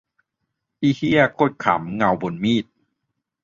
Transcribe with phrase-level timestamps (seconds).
[0.81, 2.65] อีเหี้ย โคตรขรรม เงาบนมีด